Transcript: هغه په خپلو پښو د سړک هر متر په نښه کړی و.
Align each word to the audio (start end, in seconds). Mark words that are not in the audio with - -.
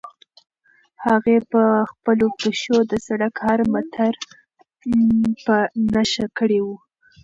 هغه 1.05 1.35
په 1.51 1.63
خپلو 1.91 2.25
پښو 2.39 2.77
د 2.91 2.93
سړک 3.07 3.33
هر 3.47 3.59
متر 3.73 4.13
په 5.45 5.55
نښه 5.93 6.25
کړی 6.37 6.59
و. 6.65 6.67